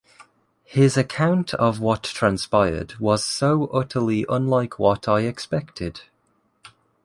[0.65, 6.01] His account of what transpired was so utterly unlike what I expected.